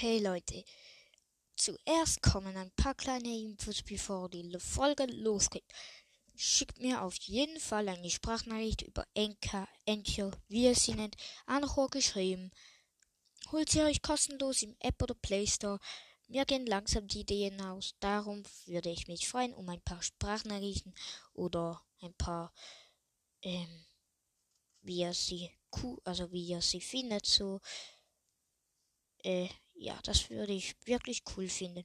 [0.00, 0.64] Hey Leute,
[1.56, 5.64] zuerst kommen ein paar kleine Infos, bevor die Folge losgeht.
[6.36, 11.16] Schickt mir auf jeden Fall eine Sprachnachricht über Enka, Encho, wie ihr sie nennt,
[11.46, 12.52] Anchor geschrieben.
[13.50, 15.80] Holt sie euch kostenlos im App oder Play Store.
[16.28, 17.96] Mir gehen langsam die Ideen aus.
[17.98, 20.94] Darum würde ich mich freuen um ein paar Sprachnachrichten
[21.32, 22.54] oder ein paar,
[23.42, 23.84] ähm,
[24.80, 25.50] wie ihr sie,
[26.04, 27.60] also wie ihr sie findet, so.
[29.24, 29.48] Äh,
[29.78, 31.84] ja, das würde ich wirklich cool finden.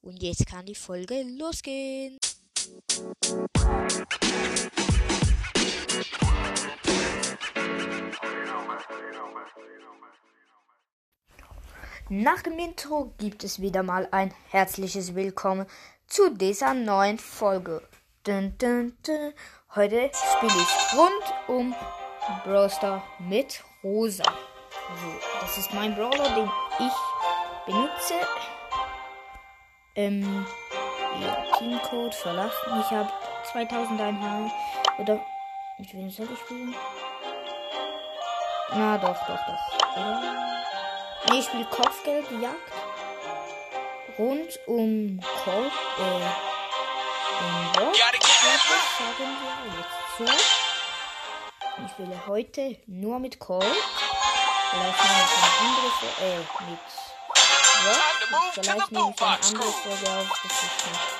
[0.00, 2.18] Und jetzt kann die Folge losgehen.
[12.08, 15.66] Nach dem Intro gibt es wieder mal ein herzliches Willkommen
[16.06, 17.82] zu dieser neuen Folge.
[18.22, 19.32] Dun, dun, dun.
[19.74, 21.74] Heute spiele ich rund um
[22.44, 24.22] Brawster mit Rosa.
[24.22, 27.15] So, das ist mein Brawler, den ich
[27.66, 28.14] benutze.
[29.94, 30.46] Ähm,
[31.20, 32.80] ja, Teamcode verlassen.
[32.80, 33.10] Ich habe
[33.52, 34.50] 2000 Einheiten.
[34.98, 35.20] Oder,
[35.78, 36.74] mit wem soll ich spielen?
[38.72, 39.96] Na, doch, doch, doch.
[39.96, 40.34] Oder?
[41.30, 42.56] Nee, ich spiele Kopfgeldjagd.
[44.18, 46.46] Rund um Colt, äh,
[47.78, 47.94] Rock,
[48.98, 50.24] sagen wir jetzt so.
[51.84, 53.64] Ich spiele heute nur mit Colt.
[54.70, 55.88] Vielleicht nehme ich eine andere,
[56.24, 57.05] äh, mit
[57.86, 58.52] Rock.
[58.54, 61.15] Vielleicht nehme ich eine andere Folge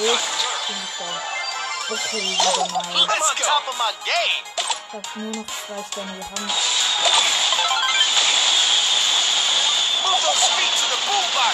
[0.00, 1.04] Jetzt bin ich da.
[1.92, 2.84] Okay, wieder mal.
[2.84, 4.44] I'm on top of my game.
[4.86, 6.14] Ich hab nur noch zwei Sterne.
[6.16, 6.46] Wir haben
[10.04, 11.48] Move those feet to the boombox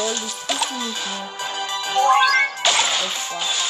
[0.00, 1.28] lol, die nicht mehr.
[3.04, 3.69] Echt wahr.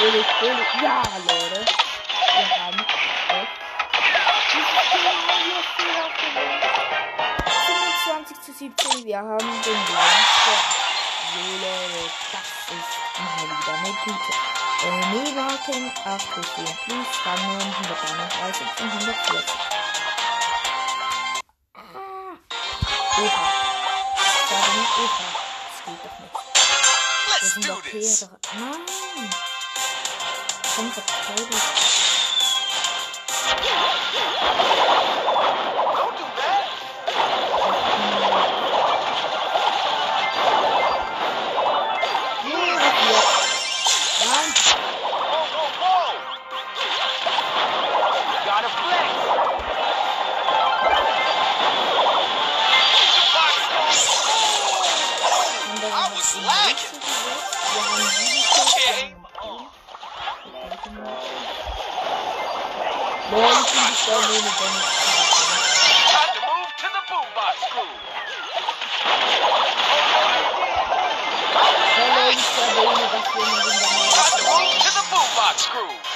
[0.00, 0.68] Billig, billig.
[0.82, 1.64] Ja, Leute.
[2.34, 3.48] Wir haben wir gewonnen.
[8.04, 9.04] 25 zu 17.
[9.06, 10.66] Wir haben den blauen Stern.
[11.32, 14.32] So, Leute, das ist mal wieder eine gute.
[15.10, 19.44] Mega-King 8 plus 4 plus Rang 131 und 140.
[23.26, 23.63] Ah.
[24.96, 25.34] Ich sage nicht Oha.
[25.66, 26.34] Das geht doch nicht.
[26.34, 28.22] Wir Let's sind do doch this.
[28.22, 28.38] Heere.
[28.54, 29.30] Nein.
[30.76, 31.84] Komm, verteidigt.
[58.84, 59.66] Game on.
[63.32, 64.88] Lol, ich bin die Stelle ohne Dennis.
[66.12, 68.02] Time to move to the boombox groove.
[71.96, 73.80] Hallo, ich Stelle ohne das wir in den
[74.12, 76.13] Time to move to the boombox groove.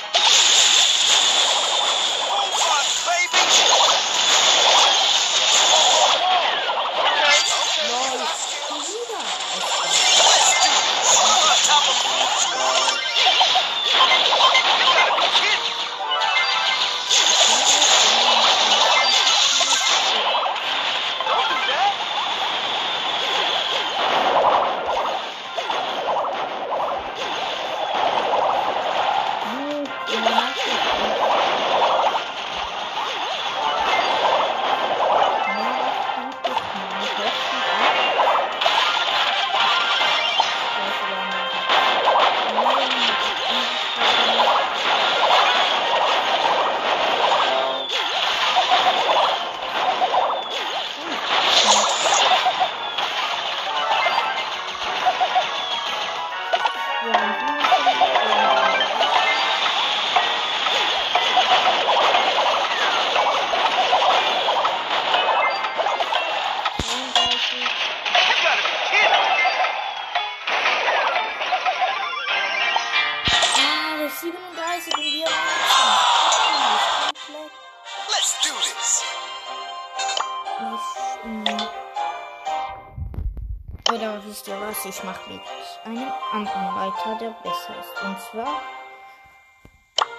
[83.93, 84.85] Oder wisst ihr was?
[84.85, 85.41] Ich mache mit
[85.85, 88.03] einem anderen weiter, der besser ist.
[88.03, 88.63] Und zwar,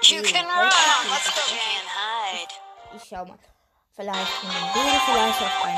[0.03, 0.71] You can run.
[1.11, 1.41] Let's go.
[1.51, 2.53] Hide.
[2.95, 3.37] ich schau mal.
[3.95, 5.77] Vielleicht von dem Bild, vielleicht auch ein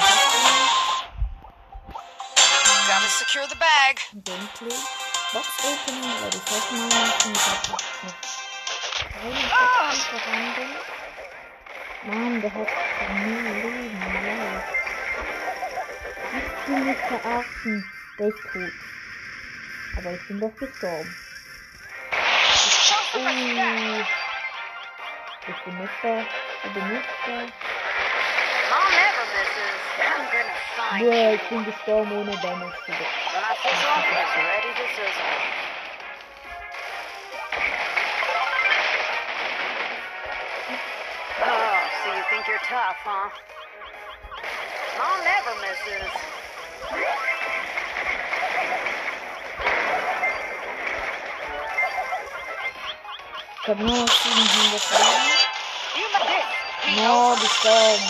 [2.88, 4.00] Gotta secure the bag.
[4.24, 4.78] Gameplay.
[5.34, 7.32] Box Opening werde ich heute mal machen.
[7.34, 7.64] Ich hab
[10.24, 10.76] keine rein.
[12.04, 12.68] Mann, der hat
[13.14, 14.00] nie Leben.
[14.02, 14.81] Leid.
[16.62, 17.92] Ich bin nicht verachten.
[18.20, 18.72] Der ist tot.
[19.98, 21.16] Aber ich bin doch gestorben.
[23.14, 24.04] Oh.
[25.48, 26.26] Ich bin nicht da.
[26.64, 27.32] Ich bin nicht da.
[27.32, 29.26] Mom never.
[29.98, 33.08] I'm gonna find Ja, ich bin gestorben ohne Damage zu bekommen.
[33.34, 35.34] When I see zombies ready to sizzle.
[41.44, 43.30] Oh, so you think you're tough, huh?
[45.00, 46.41] Mom never misses.
[53.64, 55.32] Ich hab nur noch 700 Leben.
[55.96, 56.98] You like this.
[56.98, 58.10] No, gestorben.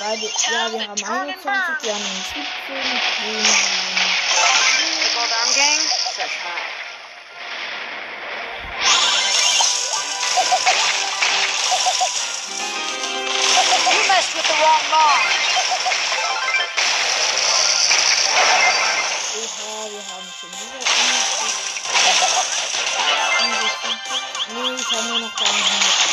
[0.00, 2.44] Beide, ja, wir haben 21, wir haben 17,
[3.20, 3.80] 10.
[4.98, 5.80] Nickel down gang
[6.16, 6.60] says hi.
[13.92, 15.59] You messed with the wrong mom.
[18.40, 21.60] Oha, wir haben schon wieder 21.
[24.52, 26.09] Nee, ich habe nur noch 100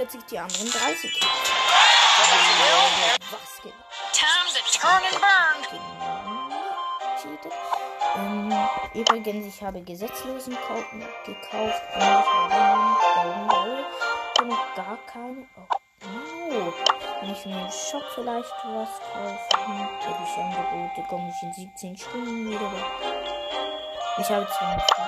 [0.00, 1.20] 40, die anderen 30.
[3.30, 3.74] Was geht?
[4.12, 5.60] Time to turn and burn.
[8.16, 8.54] Ähm,
[8.94, 12.26] übrigens, ich habe gesetzlosen Kaufen gekauft und ich
[14.38, 15.46] habe noch gar keine.
[15.56, 15.66] Oh,
[16.06, 16.72] no.
[17.20, 22.72] Kann ich mir im Shop vielleicht was ich Angebote komme ich in 17 Stunden wieder.
[24.18, 25.00] Ich habe 52.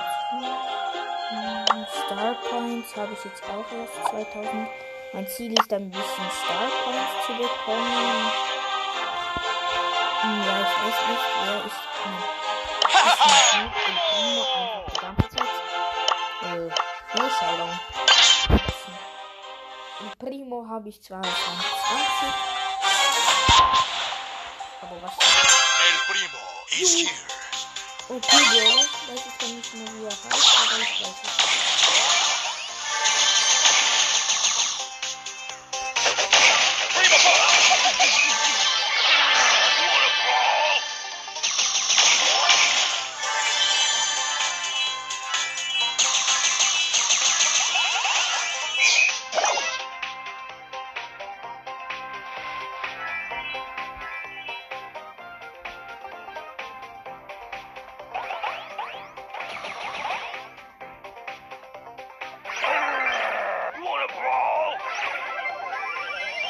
[1.32, 4.68] Star Points habe ich jetzt auch erst 2000.
[5.14, 8.32] Mein Ziel ist ein bisschen Star Points zu bekommen.
[10.20, 11.72] Hm, Ja, ich weiß nicht, wer ich.
[12.04, 12.18] Hm.
[12.94, 15.52] Ich bin einfach die ganze Zeit.
[16.42, 16.70] Äh,
[17.38, 17.80] Showdown.
[20.00, 21.34] Und Primo habe ich zwar 20.
[24.82, 25.12] Aber was?
[25.18, 26.40] El primo
[26.80, 27.31] is here.
[28.12, 31.31] Okay, Bro, weiß ich dann nicht mehr, wie er heißt, aber ich weiß es.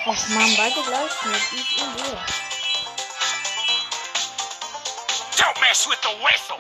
[0.04, 1.52] Och man, beide gleich nicht.
[1.52, 2.18] Ich und.
[5.37, 6.59] Don't mess with the whistle.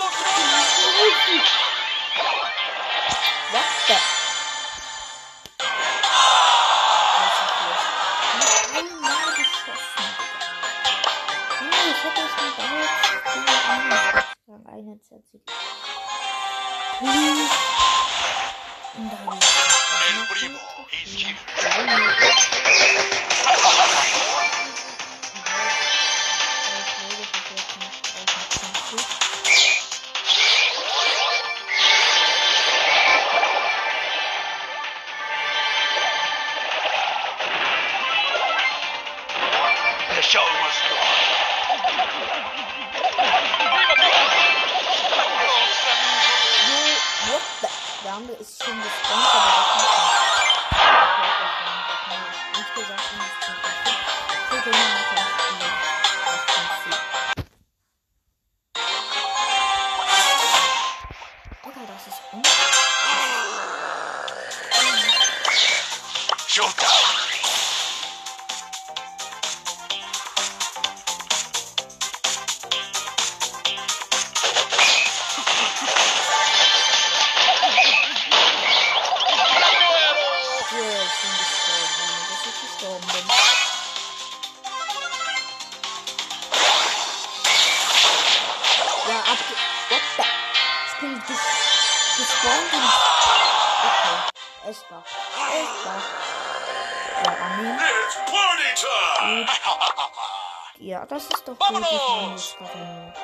[0.00, 1.63] Was
[17.04, 17.10] El
[20.30, 20.58] primo
[20.90, 21.36] is here.
[94.74, 95.04] Es war.
[97.22, 97.78] Ja, annehmen.
[99.20, 99.46] Time.
[100.78, 103.14] Ja, das ist doch wirklich meine Skarren.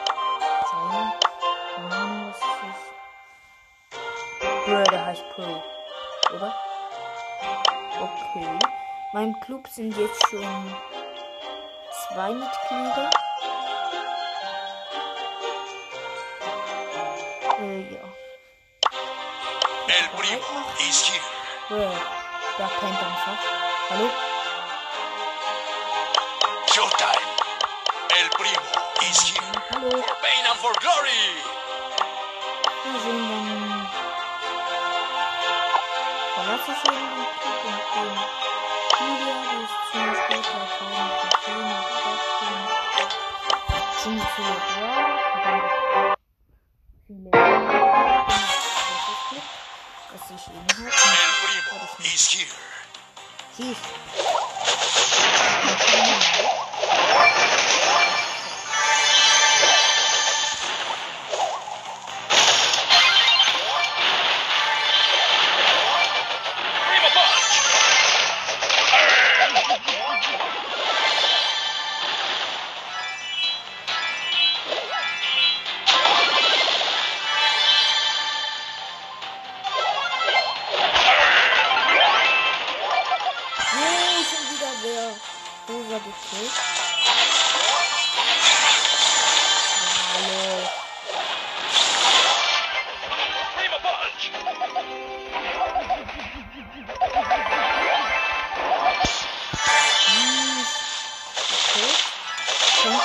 [0.70, 1.12] Sein.
[1.74, 4.64] Keine Ahnung, was das ist.
[4.64, 5.62] Bro, der heißt Pro.
[6.36, 6.54] Oder?
[7.98, 8.58] Okay.
[9.12, 10.76] Meinem Club sind jetzt schon
[12.14, 13.10] zwei Mitglieder.
[17.58, 18.04] Äh, ja.
[19.88, 21.39] El Primo is here.
[21.70, 21.78] Bro,
[22.58, 23.38] der pennt einfach.
[23.90, 24.10] Hallo?
[26.66, 27.26] Showtime.
[28.18, 28.70] El Primo
[29.02, 29.54] is here.
[29.70, 29.90] Hallo?
[30.02, 31.22] For pain and for glory.
[32.82, 33.86] Wir sind dann.
[36.34, 38.14] Verlasse ich eben den Club und den
[38.98, 42.58] Julia, die ist ziemlich gut, da kaum Trophäen und Boxen.
[44.02, 45.06] Ziemlich viele Brawler
[47.06, 47.30] und viele
[48.90, 49.48] großes Glück,
[50.10, 51.29] dass ich ihn halt
[52.00, 52.46] El Primo is here.
[53.56, 53.84] Siehst
[85.70, 86.52] rosa gekillt.
[90.12, 90.68] Hallo.
[100.06, 100.66] Hm.
[102.84, 103.00] Ähm.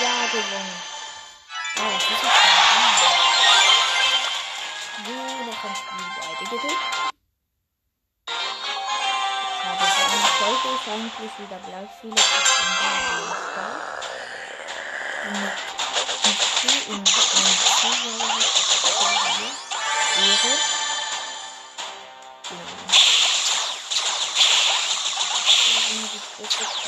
[0.00, 0.87] Ja, gewonnen.
[1.80, 2.58] Oh, was ist das denn?
[5.06, 5.12] So,
[5.46, 6.86] noch ein Spiel beide gedrückt.
[9.62, 12.24] Schade, so eine Folge ist eigentlich wieder gleich viele am
[13.52, 13.82] Start.
[15.24, 15.54] Und
[16.24, 17.06] mit Zu- und
[20.18, 20.54] Ehre.
[22.50, 22.64] Ja.
[26.38, 26.87] Das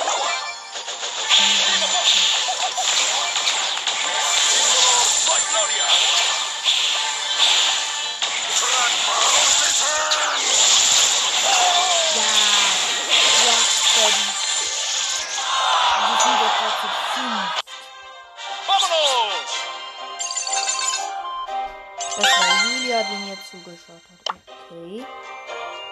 [23.11, 24.35] die mir zugeschaut hat.
[24.71, 25.05] Okay.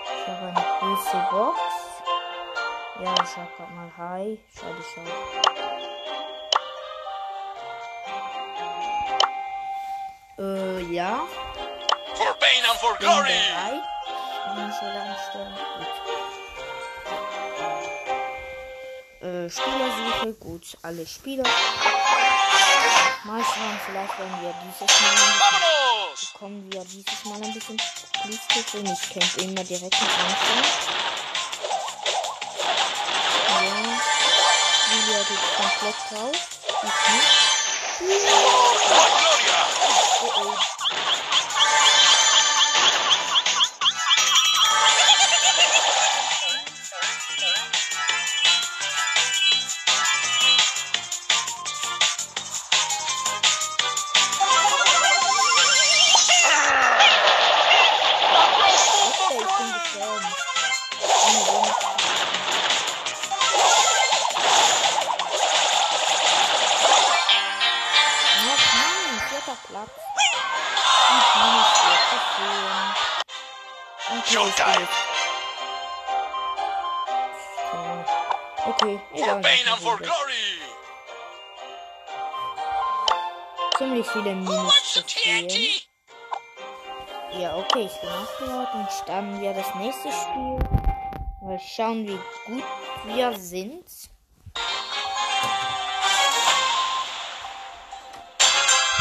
[0.05, 1.59] Ich habe eine große Box.
[3.03, 4.39] Ja, ich sag grad mal Hi.
[4.55, 5.11] Schade, schade.
[10.39, 11.27] Äh, ja.
[12.19, 13.31] For pain and for glory.
[13.31, 13.83] bereit.
[14.57, 15.15] Bin so lange.
[15.33, 15.95] Gut.
[19.23, 20.33] Äh, Spielersuche.
[20.41, 21.45] Gut, alle Spieler.
[23.23, 26.33] Mal schauen, vielleicht werden wir dieses Mal ein bisschen Vámonos.
[26.33, 27.79] bekommen wir dieses Mal ein bisschen
[28.75, 30.65] und ich kämpfe immer direkt mit Anfang.
[33.49, 33.63] Ja.
[34.91, 36.37] Julia geht komplett drauf.
[36.83, 37.49] Ich nicht.
[38.89, 39.61] Gloria.
[40.23, 40.78] Oh oh.
[78.69, 79.01] Okay.
[79.15, 79.43] Egal.
[83.79, 85.03] Ziemlich viele Minus?
[87.39, 90.59] Ja, okay, ich bin aufgehört und starten wir das nächste Spiel.
[91.41, 92.65] Mal schauen, wie gut
[93.07, 93.87] wir sind.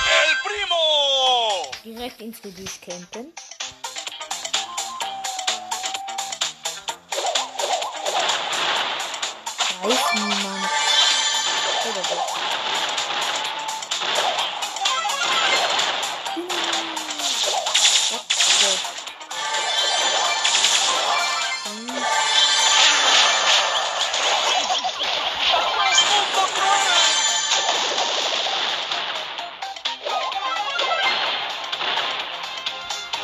[0.08, 1.72] El primo.
[1.84, 3.34] Direkt ins Gebüsch campen.
[9.88, 10.70] Weiß niemand.
[11.86, 12.28] Oder doch.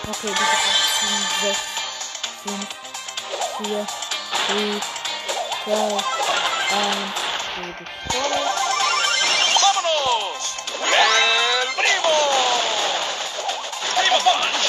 [0.06, 1.60] Okay, bitte 18, 6,
[2.46, 2.68] 5,
[3.58, 3.88] 4,
[4.48, 4.82] 3,
[5.66, 6.33] 2,
[6.74, 6.82] 1,
[7.56, 8.46] gebe voll.
[9.62, 10.56] Vámonos.
[10.82, 12.16] El primo.
[13.96, 14.64] Primo punch.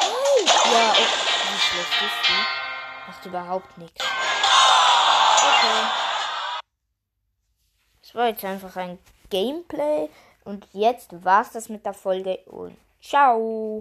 [0.00, 1.06] Oh, Ja, okay.
[1.50, 2.42] Wie schlecht ist die?
[3.08, 4.04] Macht überhaupt nichts.
[5.38, 6.07] Okay.
[8.18, 8.98] War jetzt einfach ein
[9.30, 10.08] Gameplay.
[10.44, 13.76] Und jetzt war's das mit der Folge und ciao.